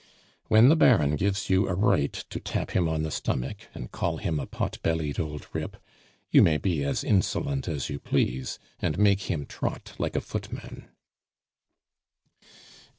[0.47, 4.17] "When the Baron gives you a right to tap him on the stomach, and call
[4.17, 5.77] him a pot bellied old rip,
[6.31, 10.87] you may be as insolent as you please, and make him trot like a footman."